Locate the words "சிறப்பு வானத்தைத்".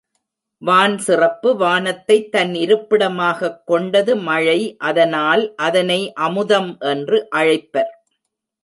0.97-2.31